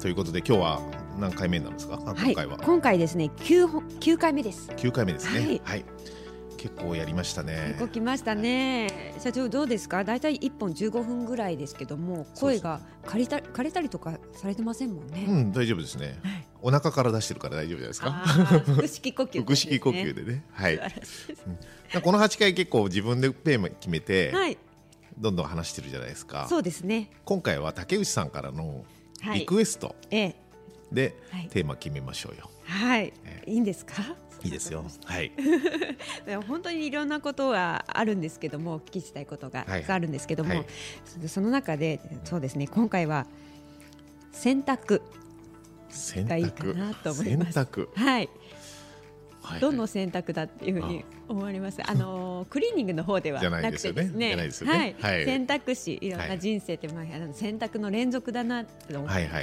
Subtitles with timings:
[0.00, 0.80] ということで今日は
[1.18, 2.00] 何回目なんですか？
[2.06, 2.26] あはい。
[2.26, 2.58] 今回は。
[2.58, 4.70] 今回ですね 9, 本9回目です。
[4.70, 5.40] 9回目ですね。
[5.40, 5.60] はい。
[5.64, 5.84] はい、
[6.56, 7.64] 結構やりましたね。
[7.70, 9.14] 結構来ましたね。
[9.18, 10.04] 社長どうですか？
[10.04, 16.20] だいたい1本15分ぐらいですけども声が借りた枯れたりとかされてませんもんね、うん大丈夫ですね。
[16.22, 16.46] はい。
[16.62, 18.10] お腹から出してるから大丈夫じゃないですか？
[18.74, 20.44] 腹式呼吸、腹式呼吸でね。
[20.52, 20.76] はい。
[20.76, 20.78] い
[22.02, 24.56] この8回結構自分でテーマ決めて、はい。
[25.18, 26.46] どんどん話してるじゃないですか。
[26.48, 27.10] そうですね。
[27.24, 28.84] 今回は竹内さんからのはい
[29.34, 29.94] リクエスト。
[30.10, 30.34] ええ。
[30.92, 31.48] ではい。
[31.48, 33.12] テーマ決めましょうよ、はい。
[33.24, 33.94] えいいんですか？
[34.44, 34.84] いいですよ。
[35.04, 35.32] はい。
[36.46, 40.66] 本当にいろんなことがあるんですけどもお聞きしたいことがあるんですけども、はい。
[41.22, 43.26] そその中でそうですね今回は
[44.32, 45.02] 洗濯
[45.90, 47.52] 選がいいか択なと思います。
[47.52, 47.88] 選択。
[47.94, 48.28] はいはい
[49.60, 51.80] どの選択だっていうふうに思われます。
[51.88, 58.96] あのー クリーニングの方ではなくですよねてですね、はい、はい選択肢いろんな人生ってまあ選択の連続だなって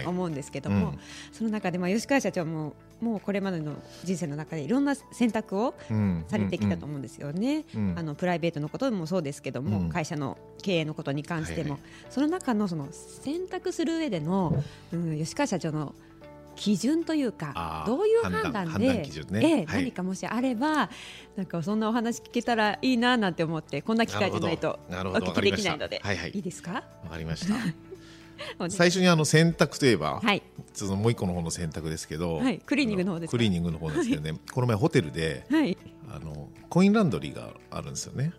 [0.06, 1.00] 思うんですけども、うん
[1.32, 6.26] その中でまあ吉川社長ももうこれまでの人生の中でいろんな選択をうん。
[6.28, 7.66] されてきたと思うんですよね。
[7.96, 9.90] あのプライベートのこともそうですけども、うん。
[9.90, 11.80] 会社の経営のことに関しても、はい。
[12.10, 15.94] その中のその選択する上での、うん、吉川社長の
[16.56, 19.66] 基準というかどういう判断でええはい。
[19.84, 20.90] 何かもしあれば
[21.36, 25.98] なんかそんなお話聞けたらいいななんて思ってこんな機会じゃないとおなるほど聞きできないので。
[25.98, 26.32] いはい。
[26.34, 26.72] いいですか？
[26.74, 27.56] わかりました。
[28.70, 30.44] 最初にあの選択といえば、はい。
[30.74, 33.38] そのもう一個の方の選択ですけど、はいクリーニングの方ですか？
[33.38, 35.78] クリーニングの方ですけどね、この前ホテルではい。
[36.14, 38.34] あのコインランドリーがあるんですよね。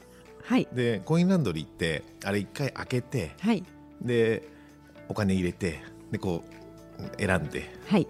[0.44, 0.68] はい。
[0.72, 3.64] でコインランドリーってあれ一回開けてはい。
[4.02, 4.42] で
[5.08, 5.80] お金入れて
[6.10, 6.55] でこう
[7.18, 8.06] 選んではい。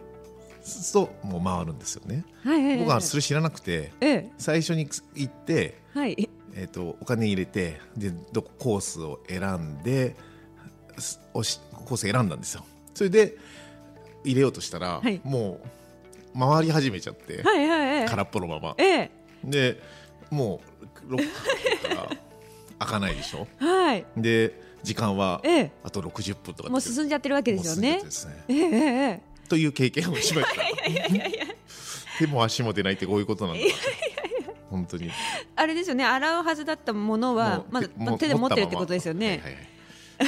[0.92, 2.24] ともう回るんですよね。
[2.42, 4.30] はい僕はそれ知らなくてええ。
[4.38, 6.28] 最初に行ってはい。
[6.54, 10.16] えー、とお金入れてでどこコースを選んで
[10.98, 12.64] しコース選んだんですよ。
[12.94, 13.36] それで
[14.24, 15.20] 入れようとしたら、はい。
[15.22, 15.60] も
[16.34, 18.08] う回り始めちゃって、はいはいはい。
[18.08, 18.74] 空っぽのまま。
[18.78, 19.10] ええ。
[19.44, 19.80] で
[20.30, 20.60] も
[21.06, 21.28] うロッ
[21.82, 22.08] クから
[22.80, 23.46] 開かないでしょ？
[23.58, 24.04] はい。
[24.16, 25.72] で時間はええ。
[25.82, 28.00] あと60分とかもう進んじゃってるわけですよね。
[28.02, 28.08] ね
[28.48, 30.62] ええええええという経験をしました。
[32.18, 33.62] 手も足も出ないってこういうことなんだ
[34.70, 35.10] 本当に。
[35.56, 36.04] あれですよね。
[36.04, 39.42] 洗うはずだったものはまだ手で持ってるってことですよね、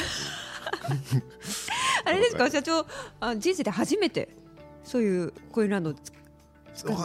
[2.05, 2.51] あれですか？
[2.51, 2.85] 社長
[3.21, 4.29] あ人生で初めて
[4.83, 5.95] そういうコインランド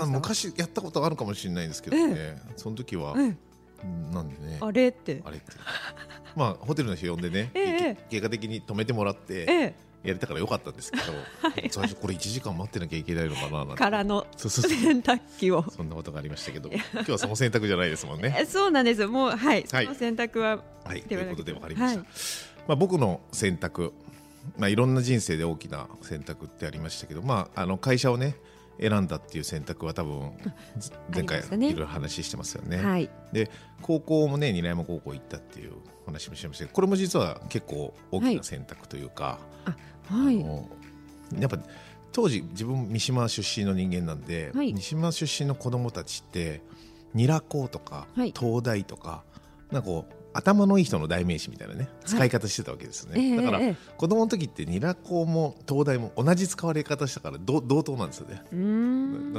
[0.08, 3.16] 昔やったことあるかもしれないんですけどね、その時は、
[4.12, 4.58] なんでね。
[4.62, 5.22] あれって。
[5.26, 5.46] あれって。
[6.36, 7.96] まあホテルの人呼んでね、ええ。
[7.96, 9.76] け結果的に止めてもらってええ。
[10.04, 11.04] やれたからよかったんですけど、
[11.72, 13.76] 最初これ1時間待ってなきゃいけないのかななんて。
[13.76, 14.82] からのそうそうそう。
[14.82, 15.64] 洗濯機を。
[15.70, 18.36] そんなことがありましたけど今日はその選択じゃないですもんね。
[18.38, 19.86] え そうなんですもうはい、はい。
[19.86, 22.00] その選択ははい、ということで分かりました。
[22.00, 22.08] はい。
[22.68, 23.94] まあ、僕の選択、
[24.58, 28.36] まあ、いろんな人生で大きな選択ってありましたけど、まあ、あの会社をね
[28.79, 30.31] 選んだっていう選択は多分
[30.78, 32.78] ず 前回いろいろ話してますよね。
[32.78, 33.09] はい。
[33.31, 33.50] で
[33.81, 35.73] 高校もね韮山高校行ったっていう
[36.06, 39.39] 話もしてましたけどこれも実は結構大きな選択というか、
[40.07, 40.41] はい。
[40.41, 40.69] あの
[41.39, 41.59] やっぱ
[42.11, 44.73] 当時自分三島出身の人間なんで、はい。
[44.73, 46.61] 三島出身の子供たちって
[47.13, 48.34] ニラ高とか、はい。
[48.38, 49.23] 東大とか
[49.72, 58.41] なんかこう頭のいい人の代名詞みたいなね使い方してたわけですね、ええだから、ええ子供の時ってニラ高も東大も同じ使われ方したからど同等なんですよね。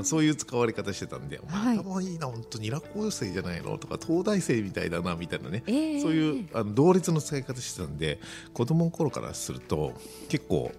[0.05, 1.77] そういう使われ方してたんで、おはい。
[1.77, 3.77] 前頭いいな、本当ニラ高生じゃないの？
[3.77, 6.01] とか、東大生みたいだなみたいなね、ええ。
[6.01, 8.19] そういうあの同列の使い方してたんで、
[8.55, 9.93] 子供の頃からすると、
[10.29, 10.73] 結構、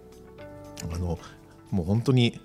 [0.91, 1.19] あの
[1.69, 2.39] もう本当に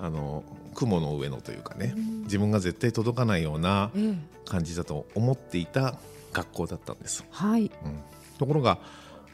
[0.00, 0.42] あの
[0.74, 1.94] 雲の上のというかね、
[2.24, 4.14] 自分が絶対届かないようなええ。
[4.44, 5.96] 感じだと思っていた
[6.32, 7.24] 学校だったんです。
[7.30, 7.70] はい。
[7.84, 8.00] うん。
[8.38, 8.78] ところが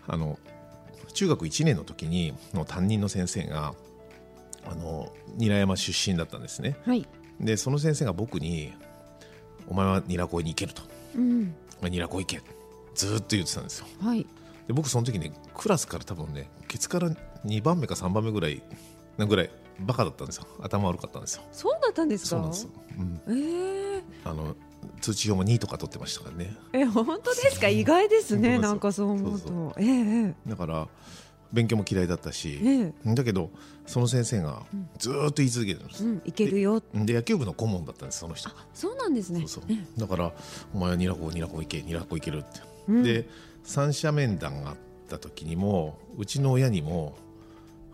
[0.07, 0.39] あの
[1.15, 3.75] 中学1年の時にの担任の先生が
[4.65, 6.77] あの韮山出身だったんですね。
[6.85, 7.07] はい。
[7.41, 8.73] でその先生が僕に
[9.67, 10.83] 「お前はニラ恋に行ける」と。
[11.17, 12.43] うん「お前ニラ恋行け」
[12.95, 13.87] ずーっと言ってたんですよ。
[14.01, 14.27] はい。
[14.67, 17.11] で僕その時ねクラスから多分ねケツから
[17.47, 18.63] 2番目か3番目ぐらい
[19.17, 19.51] なぐらい
[19.87, 20.47] バカだったんですよ。
[20.61, 21.43] 頭悪かったんですよ。
[21.53, 22.29] そうだったんですか？
[22.31, 24.55] そうなんですよ、うん、ええあの
[25.01, 26.55] 通知表も2とか取ってましたからね。
[26.73, 27.69] え本当ですか？
[27.69, 29.75] 意外ですねなんかそう思うと。
[29.79, 30.89] えええだから
[31.53, 33.15] 勉強も嫌いだったし、ええ。
[33.15, 33.51] だけど
[33.87, 34.63] その先生が
[34.99, 38.49] ずーっと言い続けてるんです、うんいけるよで野球部の顧問だったんですその人。
[38.51, 39.41] がそうなんですね。
[39.41, 39.65] そうそう。
[39.71, 40.33] えだから
[40.75, 43.03] 「お前はニラコニラコ行けニラコ行ける」って、うん。
[43.03, 43.29] で
[43.65, 44.77] 三者面談があっ
[45.09, 47.15] た時にもうちの親にも「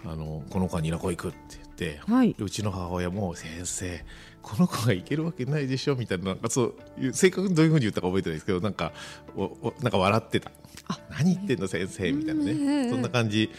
[0.04, 2.34] あのこの子はニラコ行く」って言って、はい。
[2.34, 4.04] でうちの母親も「先生
[4.42, 8.92] この子が行けるわけないでしょ」みたいななんかそういう正確にどういうふうに言ったか覚えてないですけどなんか
[9.36, 10.50] おおなんか笑ってた。
[10.88, 13.50] あ「何言ってんの先生」みたいなね、そんな感じ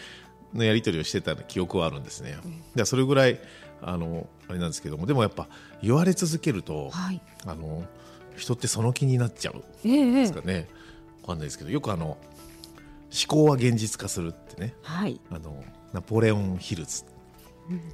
[0.53, 2.37] のやり取りをしてた記憶はあるんですね。
[2.75, 3.39] でそれぐらい
[3.81, 5.47] あのあれなんですけどもでもやっぱ
[5.81, 7.21] 言われ続けると、はい。
[7.45, 7.85] あの
[8.37, 10.13] 人ってその気になっちゃうんええええ。
[10.21, 10.67] ですかね、
[11.23, 12.17] わかんないですけどよくあの思
[13.27, 14.73] 考は現実化するってね。
[14.83, 15.19] はい。
[15.31, 15.63] あの
[15.97, 17.05] ナポレオン・ヒルズ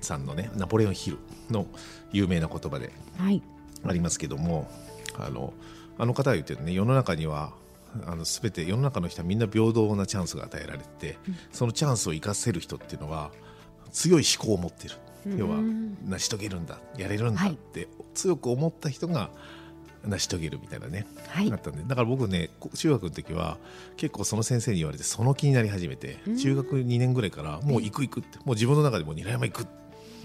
[0.02, 1.20] さんのね、ナポレオン・ヒル
[1.50, 1.66] の
[2.12, 3.42] 有名な言葉ではい。
[3.86, 4.70] ありますけども
[5.18, 5.54] あの
[5.98, 7.54] あの方が言ってるね世の中には
[8.06, 11.18] あの全て世の中の人はみんな平等なチャンスが与えられてて、
[11.54, 13.32] そのチャンスを生かせる人っていうのは
[13.94, 14.96] 強い思考を持ってる、
[15.38, 17.54] 要はうん成し遂げるんだやれるんだはい。
[17.54, 19.30] って強く思った人が
[20.06, 21.52] 成し遂げるみたいなね、はい。
[21.52, 21.84] あったんで。
[21.84, 23.58] だから僕ねこ中学の時は
[23.98, 29.68] 結構その先生に言われてその気になり始めて中学2年ぐらいからもう行く行くってもう自分の中でもう韮山行く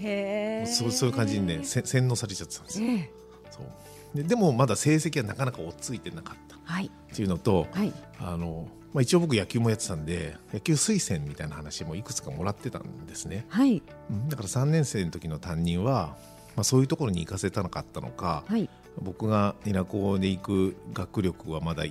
[0.01, 2.87] へえそうそういう感じにねせ洗脳されちゃってたんですよ。
[2.87, 3.11] ええ。
[3.51, 4.17] そう。
[4.17, 6.57] ででもまだ成績はなかなか追っついてなかった。
[6.63, 6.87] はい。
[6.87, 7.93] っていうのと、はい。
[8.19, 13.83] あのまあ、一応僕野球もやってたんで野球推薦みたいな話もいくつかもらってたんですね、はい。
[14.09, 14.29] うん。
[14.29, 16.17] だから3年生の時の担任は、
[16.55, 21.83] まあ、そういうところに行かせたなかったのか、はい僕が稲高で行く学力はまだ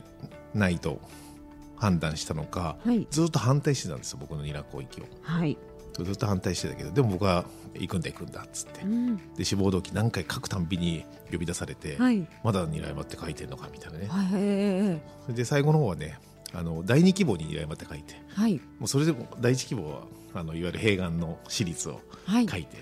[0.55, 1.01] ないと
[1.77, 3.07] 判断したのか、はい。
[3.11, 5.05] ずっと反対してたんですよ僕の稲高行きを。
[5.23, 5.57] はい。
[5.95, 8.83] ずっと反対してたけどでも僕は行くんだ行くんだっつって。
[8.83, 9.35] うん。
[9.35, 12.27] で志望動機何回書くたんびに呼び出されて、はい。
[12.45, 15.35] まだ韮山って書いてんのかみたいなね、はい。
[15.35, 16.19] で最後の方はね
[16.53, 18.61] あの第二希望に韮山って書いてはい。
[18.79, 20.03] もうそれでも第一希望は
[20.35, 22.49] あのいわゆる併願の私立をはい。
[22.49, 22.77] 書いて、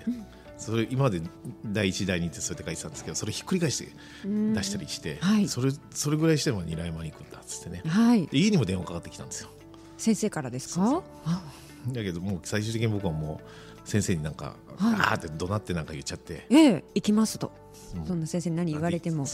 [0.58, 1.20] それ今まで
[1.67, 3.88] 第一第二ってそうやって書いてたんですけどそれひっくり返して
[4.25, 4.55] うん。
[4.55, 5.49] 出したりして、はい。
[5.49, 7.82] それそれぐらいしても韮山に行くんだっつってね。
[7.87, 8.26] はい。
[8.26, 9.50] で家にも電話かかってきたんですよ。
[9.99, 11.03] 先生からですか？
[11.93, 14.94] だけどもう最終的に僕はもう先生になんか、はい。
[14.94, 17.53] あーって怒鳴ってなんか言っちゃって、ええ行きますと。
[17.94, 18.06] うん。
[18.06, 19.25] そんな先生に何言われても。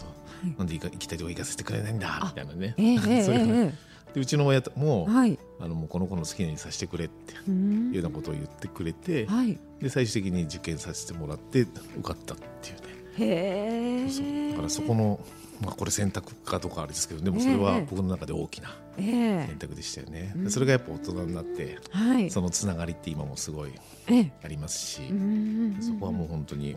[0.58, 3.74] なんで行きたいとこ行かせてくれないんだみたいなね、ええええ そういうふうにえ
[4.14, 5.38] でうちの親とも、えはい。
[5.60, 7.88] あのもうこの子の好きなようにさせてくれってうん。
[7.88, 9.58] いうようなことを言ってくれて、はい。
[9.80, 11.70] で最終的に受験させてもらって受
[12.02, 13.02] かったっていうね。
[13.18, 15.20] へだからそこの、
[15.60, 17.86] まあ、これ選択かどうかあれですけどでもそれはええ。
[17.90, 19.46] 僕の中で大きなええ。
[19.48, 20.44] 選択でしたよね、うん。
[20.44, 22.30] でそれがやっぱ大人になってはい。
[22.30, 23.72] そのつながりって今もすごい
[24.08, 24.32] ええ。
[24.44, 26.76] ありますし、うんそこはもう本当に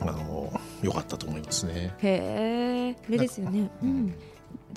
[0.00, 0.52] あの
[0.82, 1.92] 良かったと思いますね。
[1.98, 4.06] へえあれですよね、ううん。
[4.06, 4.14] ん、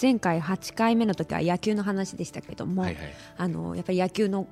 [0.01, 3.13] 前回8回目の時は野球の話でしたけども、はいはい。
[3.37, 4.47] あのやっぱり野球の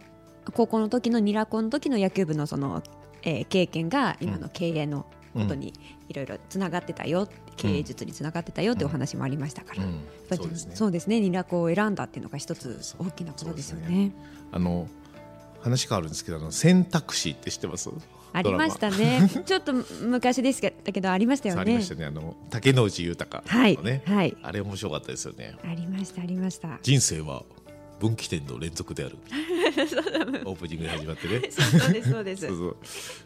[0.54, 2.84] 高校の時のニラコの時の野球部のその、
[3.24, 5.74] えー経験が今の経営のことに
[6.08, 9.90] いろいろつながってたよ、経営術につながってたよってお話もありましたから、うん。
[9.92, 10.76] やっぱりそうですね。
[10.76, 14.12] そうですねニラコを選んだっていうのが一つ大きなことですよそうね。
[14.52, 14.88] あの
[15.62, 17.90] 話変わるんですけどあの選択肢って知ってます？
[18.34, 19.30] ありましたね。
[19.46, 21.62] ちょっと昔ですけだけどありましたよね。
[21.62, 22.06] ありましたね。
[22.06, 25.56] あの竹野内豊はいのね、はいあれ面白かったですよね。
[25.64, 26.80] ありましたありました。
[26.82, 27.44] 人生は
[28.00, 29.18] 分岐点の連続である。
[30.46, 31.42] オープニングで始まってね。
[31.52, 32.48] そうですそうです。
[32.48, 32.78] そう そう。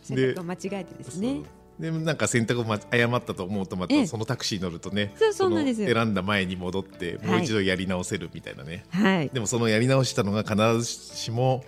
[0.01, 1.41] 選択を間違えてですね。
[1.79, 9.29] でなんか選択をま誤ったと思うとまええたそのタクシーに乗るとねそうそうなんです選んだ前に戻ってもう一度やり直せるみたいなね、はい。
[9.33, 11.63] でもそのやり直したのが必ずしも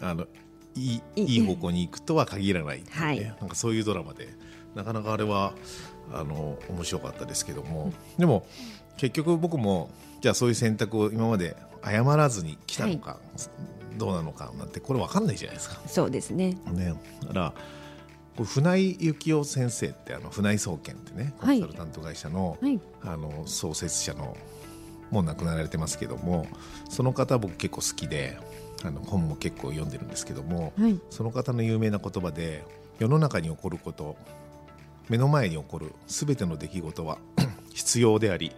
[0.00, 0.26] あの
[0.74, 3.20] いいいいいい方向に行くとは限らないいうね、はい。
[3.40, 4.28] なんかそういうドラマで
[4.74, 5.54] なかなかあれは
[6.12, 8.46] あの面白かったですけども、でも
[8.96, 13.18] 結局僕もじゃあそういう選択を今まで誤らずに来たのか、
[13.98, 15.80] どうなのかなんてこれ分かんないじゃないですか。
[15.86, 16.56] そうですね。
[16.72, 17.54] ね、だから
[18.44, 21.58] 船井幸雄先生ってあの船井総研ってねコはい。
[21.58, 22.80] ンサルタント会社の,、はい。
[23.02, 24.36] あの創設者の
[25.10, 26.46] もう亡くなられてますけども
[26.88, 28.38] その方僕結構好きで
[28.84, 31.00] あの本も結構読んでるんですけども、はい。
[31.10, 32.64] その方の有名な言葉で
[32.98, 34.16] 世の中に起こること
[35.08, 37.18] 目の前に起こる全ての出来事は
[37.74, 38.52] 必要であり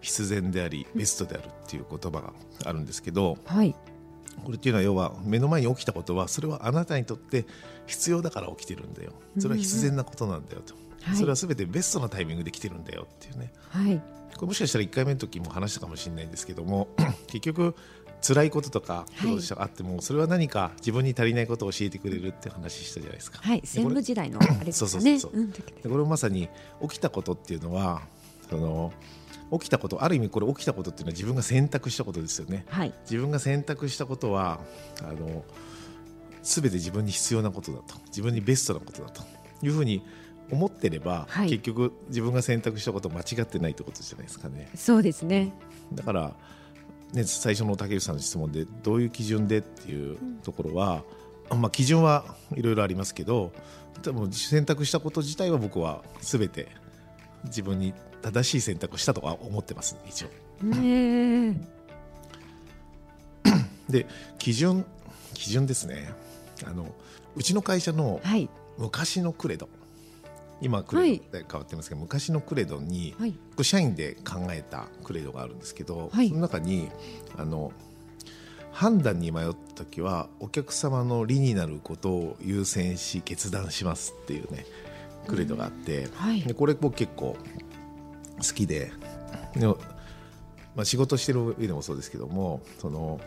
[0.00, 2.32] 必然でありベストであるっていう言葉が
[2.64, 3.74] あるんですけど、はい。
[4.44, 7.46] これっていうのは要は目の前に起きたことはそれはあなたにとって
[7.86, 9.12] 必要だから起きてるんだよ。
[9.38, 11.16] それは必然なことなんだよと、はい。
[11.16, 13.52] それは全てベストなタイミングで来てるんだよっていうね。
[13.70, 14.00] はい。
[14.36, 16.88] これもしかしたら1回目の時も話したかもしれないんですけども
[17.26, 17.74] 結局
[18.22, 23.38] 辛いこととか苦労したがあっても、それは何か自分に足りないことを教えてくれるって話したじゃないですか。
[23.40, 23.62] はい。
[23.64, 24.72] 戦部時代のあれですかね。
[24.72, 25.30] そうそうそうそう。
[25.32, 25.58] うんで
[25.88, 26.48] これまさに
[26.82, 28.02] 起きたことっていうのは
[28.50, 28.92] その
[29.52, 32.64] 起きたことある意味これ起きたことっていうのは自分が選択したことですよね。
[32.68, 32.94] はい。
[33.02, 34.60] 自分が選択したことは
[35.02, 35.44] あの
[36.42, 37.94] 全て自分に必要なことだと。
[38.06, 39.22] 自分にベストなことだと。
[39.62, 40.02] いうふうに
[40.50, 41.50] 思ってれば、はい。
[41.50, 44.68] 結局自分が選択したこと間違ってないってことじゃないですかね。
[44.74, 45.52] そうですね。
[45.92, 46.34] だから、
[47.12, 51.02] ね、最初の竹内さんの質問でどういう基準でっていうところは、
[51.50, 53.52] まあ、基準はいろいろありますけど
[54.02, 56.68] 多分選択したこと自体は僕は全て
[57.44, 60.28] 自分に正しい選択をしたとは思ってます一応。
[60.64, 61.76] ねえ。
[63.88, 64.06] で
[64.38, 64.84] 基準
[65.34, 66.12] 基準ですね。
[66.66, 66.92] あの
[67.36, 68.48] うちの会社のはい。
[68.78, 69.68] 昔のクレド
[70.60, 73.34] 今はクレドで変わってますけど、昔のクレドにはい。
[73.62, 76.28] 社員で考えたクレドがあるんですけど、はい。
[76.28, 76.90] その中に
[77.36, 77.72] あの
[78.72, 84.66] 判断に迷った時はお客様の利になることを優先し決断しますっていうね
[85.26, 86.42] クレドがあって、はい。
[86.42, 87.36] でこれ僕結構
[88.36, 88.92] 好きで
[89.54, 89.78] でも、
[90.74, 93.20] まあ、仕事してる上でもそうですけどもその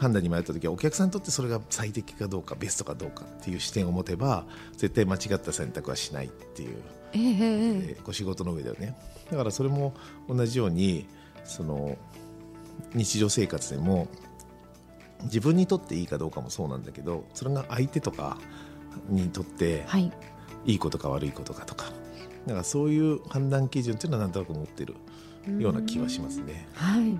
[0.00, 4.46] 判断に迷った時はお客さんにとってそれが最適かどうかベストかどうかっていう視点を持てば
[4.78, 6.76] 絶対間違った選択はしないっていう
[7.12, 7.34] ええええ。
[7.34, 8.96] えーご仕事の上ではね。
[9.30, 9.92] だからそれも
[10.26, 11.06] 同じように
[11.44, 11.98] その
[12.94, 14.08] 日常生活でも
[15.24, 18.38] 自分にとっていいかどうかもそうなんだけどそれが相手とか
[19.10, 20.10] にとってはい。
[20.64, 21.86] いいことか悪いことかとか
[22.46, 24.94] だからそういう判断基準っていうのはなんとなく持ってる
[25.58, 26.68] ような気はしますね。
[26.74, 27.16] はい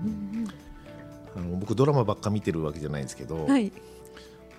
[1.35, 3.71] あの僕ドラマばっか見てるわけじゃないんですけど、はい。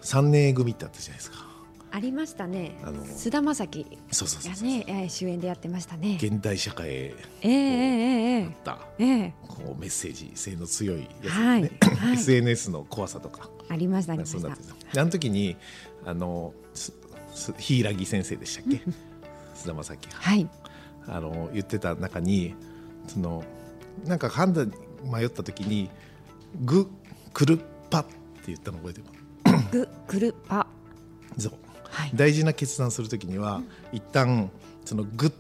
[0.00, 1.46] 三年組ってあったじゃないですか。
[1.94, 2.78] ありましたね。
[2.82, 6.18] あの菅田将暉そうそうそうそう、がね、えー主演でやってましたね。
[6.20, 8.78] 現代社会へえええええあった。
[8.98, 11.70] えええこうメッセージ性の強いやつですね、
[12.14, 13.50] SNS の怖さとか。
[13.68, 14.48] ありましたありました。
[15.00, 15.56] あの時に
[16.06, 16.54] あの
[17.58, 18.80] 柊先生でしたっけ？
[19.54, 20.16] 菅田将暉が。
[20.16, 20.48] はい。
[21.06, 22.54] あの言ってた中に
[23.08, 23.44] その
[24.06, 24.72] なんか判断
[25.04, 25.90] 迷った時に
[26.60, 26.90] 「グ
[27.32, 27.58] クル
[27.90, 28.12] パ」って
[28.48, 29.06] 言ったの覚えてる？
[29.70, 30.66] グクルパ。
[31.38, 31.52] そう。
[31.84, 32.10] はい。
[32.14, 34.50] 大事な決断する時には一旦
[34.84, 35.36] そのグッと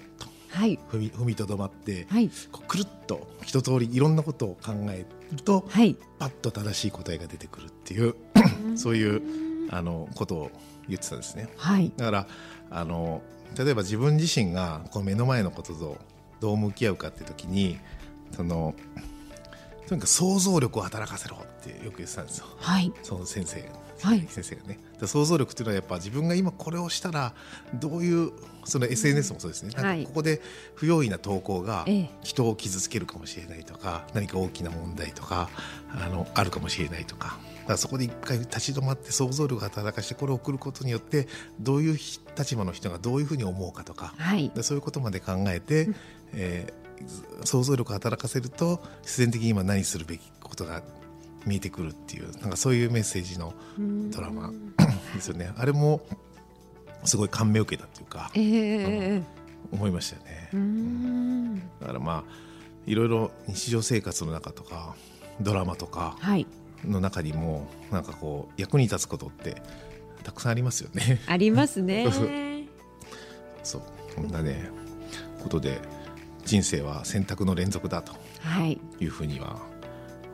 [0.48, 0.78] はい。
[0.90, 2.30] 踏み踏みとどまって、はい。
[2.50, 5.96] こうくるっと一通りいろんなことを考えるとはい。
[6.18, 8.14] パッと正しい答えが出てくるっていう
[8.76, 9.22] そういう
[9.70, 10.50] あのことを
[10.88, 11.48] 言ってたんですね。
[11.56, 11.92] はい。
[11.96, 12.26] だから
[12.70, 13.22] あの
[13.58, 15.98] 例えば自分自身がこう目の前のことと
[16.40, 17.78] どう向き合うかって時に
[18.34, 18.74] その
[19.86, 22.46] とにかく想像力を働かせろってよく言ってたんですよ。
[22.56, 22.92] はい。
[23.02, 23.68] その先生
[24.02, 24.26] はい。
[24.28, 24.78] 先生がね。
[25.00, 27.34] で想像力っていうのはやっぱ自分が今これをしたら
[27.74, 28.32] どういう
[28.64, 30.02] その SNS もそうですね、なんはい。
[30.02, 30.40] かここで
[30.74, 32.10] 不用意な投稿がええ。
[32.22, 35.50] 人を傷つけるかもしれないとか何か大きな問題とか
[35.90, 37.38] あのあるかもしれないとか。
[37.68, 41.28] だそこで一回立ち止まって想像力を働かしてこれを送ることによって
[41.60, 41.98] どういう
[42.36, 44.14] 立場の人がどういうふうに思うかとか。
[44.18, 44.50] はい。
[44.54, 45.90] でそういうことまで考えて、
[46.32, 46.81] えー
[47.44, 50.82] 想像力を働かせると必然的に今何するべきことが
[51.46, 53.52] 見えてくるっていうなんかそういうメッセージの
[54.10, 54.52] ドラマ
[55.14, 55.52] ですよね。
[55.56, 56.00] あれも
[57.04, 58.44] すごい感銘を受けたというかええ。
[59.16, 59.22] え
[59.72, 61.62] 思いましたよね。
[61.80, 62.32] だからまあ
[62.86, 64.94] いろいろ日常生活の中とか
[65.40, 66.46] ドラマとかはい。
[66.84, 69.62] の中にもなんかこう役に立つことって
[70.24, 71.20] たくさんありますよね。
[71.26, 72.06] ありますね。
[73.62, 73.82] そう。
[74.16, 74.68] こんなね
[75.42, 75.80] ことで
[76.44, 78.78] 人生は選択の連続だとはい。
[79.00, 79.60] いうふうには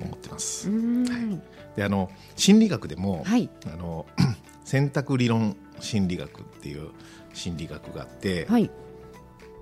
[0.00, 0.70] 思ってます。
[0.70, 0.72] う。
[0.72, 1.42] ーん
[1.76, 3.48] であの心理学でも、はい。
[3.66, 4.06] あの
[4.64, 6.90] 選択理論心理学っていう
[7.34, 8.70] 心理学があって、はい。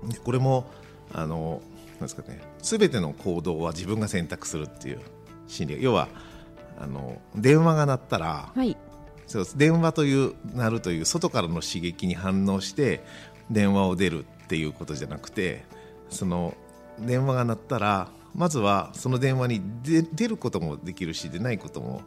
[0.09, 0.69] でこれも
[1.13, 1.61] あの
[1.93, 4.99] なんですかね全ての行動は自分が選択するっていう
[5.47, 5.83] 心理学。
[5.83, 6.07] 要は
[6.79, 8.77] あの電話が鳴ったら、はい。
[9.27, 9.57] そうです。
[9.57, 13.03] 電話という鳴るという外からの刺激に反応して
[13.51, 15.65] 電話を出るっていうことじゃなくて
[16.09, 16.55] その
[16.99, 22.01] 電話が鳴ったらまずはその電話に出出ることもできるし出ないことも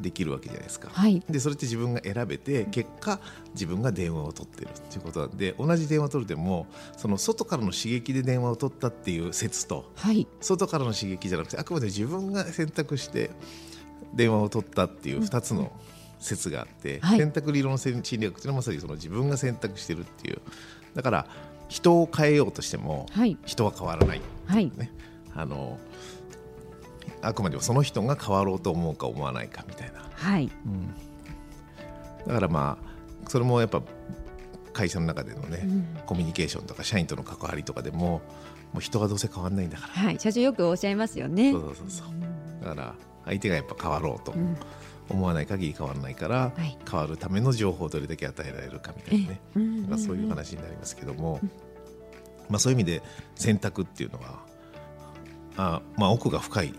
[0.00, 0.90] できるわけじゃないですか。
[0.92, 1.22] はい。
[1.28, 3.20] でそれって自分が選べて結果
[3.54, 6.66] 自分が電話を取ってるっていうことなんで同じ電話取るでも
[6.96, 10.26] その外からの刺激で電話を取ったっていう説とはい。
[10.40, 13.30] 外からの刺激じゃなくてあくまで自分が選択して
[14.14, 15.72] 電話を取ったっていう2つの
[16.20, 17.18] 説があって、はい。
[17.18, 20.40] 選択理論心理学っていうのはまさにその自分が選択してるっていう。
[20.94, 21.26] だから
[21.68, 23.36] 人を変えようとしてもはい。
[23.44, 24.72] 人は変わらない、はい。
[24.76, 24.90] ね、
[25.34, 25.78] あの
[27.22, 30.00] あくまでもその人が変わろうと思うか思わないかみたいな。
[30.12, 30.50] はい。
[32.26, 33.82] だからまあそれもやっぱ
[34.72, 35.86] 会社の中でのね、うん。
[36.06, 38.22] コミュニケーションとか社員との関わりとかでも
[38.72, 39.92] もう人はどうせ変わんないんだから。
[39.92, 40.20] はい。
[40.20, 41.52] 社長よくおっしゃいますよね。
[41.52, 42.94] そうそうそうだから
[43.24, 44.32] 相手がやっぱ変わろうと。
[44.32, 44.56] うん
[45.08, 46.76] 思わない限り変わらないから、はい。
[46.90, 51.40] 変わるための情報をどれだけ与えられるかみたいなね、えうんまあ、そういう話になりますけども、
[52.48, 53.02] まあ、そういう意味で
[53.34, 54.40] 選択っていうのは
[55.56, 56.74] あ、まあ、奥が深い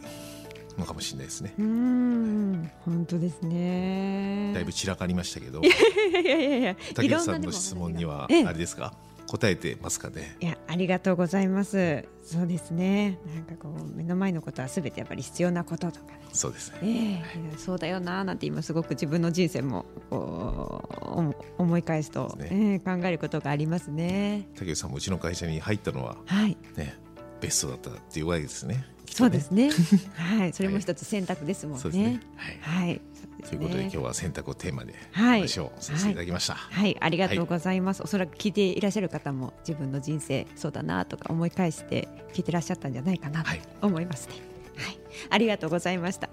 [0.78, 1.54] のかもしれないですね。
[1.60, 2.72] うん。
[2.86, 4.52] 本当ですね。
[4.54, 5.62] だいぶ散らかりましたけど。
[5.62, 8.46] いやいやいや竹内さんの質問にはええ。
[8.46, 8.94] あれですか？
[9.30, 10.36] 答えてますかね。
[10.40, 12.04] いやありがとうございます。
[12.24, 13.20] そうですね。
[13.36, 16.20] なんかこう目の前のことはすべてやっぱり必要なこととかね。
[16.34, 16.78] そうですね。
[16.82, 20.84] ええいやそうだよなーなんて今すごく自分の人生もこ
[21.14, 24.48] う思思い返すと、すええ考えることがありますね。
[24.56, 26.58] 竹内さんもうちの会社に入ったのははい。
[26.76, 26.98] ね
[27.40, 28.84] ベストだったっていうわけですね。
[29.06, 29.70] そうですね。
[30.18, 30.54] はい。
[30.54, 32.20] それも一つ選択ですもんね。
[32.36, 32.88] はい。
[32.88, 33.02] はい
[33.48, 36.56] ということで今日は選択をテーマではい話をさせていただきました。
[36.56, 44.36] はい、ありがとうございます、おそらく聞いていらっしゃる方も自分の人生そうだなとか思い返して聞いてらっしゃったんじゃないかなとはい思いますね。
[44.78, 46.30] はい、ありがとうございました。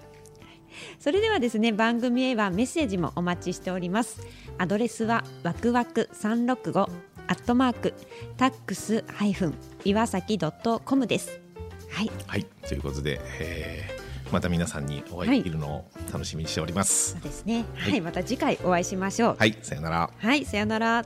[0.98, 4.20] それではですね番組へはメッセージもお待ちしております。
[4.58, 6.80] アドレスはわくわく三六五
[7.28, 7.94] アットマーク
[8.36, 11.40] タックスハイフン岩崎ドットコムです。
[11.90, 12.44] はい、はい。
[12.66, 17.21] ということで、えーまた皆さんにお会いできるのを楽しみにしておりますそう。
[17.21, 17.64] ですね。
[17.76, 19.37] はい、また次回お会いしましょう。
[19.38, 19.56] はい。
[19.62, 20.11] さよなら。
[20.16, 21.04] はい、さよなら。